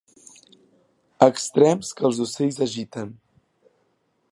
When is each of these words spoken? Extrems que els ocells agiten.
Extrems 1.25 1.93
que 1.99 2.07
els 2.11 2.23
ocells 2.27 2.59
agiten. 2.69 3.13